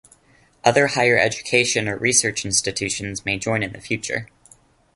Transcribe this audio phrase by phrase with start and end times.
[0.63, 4.29] Other higher education or research institutions may join in the future.